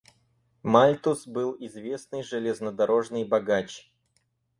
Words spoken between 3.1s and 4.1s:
богач.